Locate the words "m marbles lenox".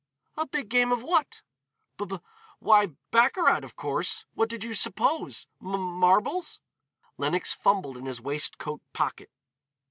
5.61-7.53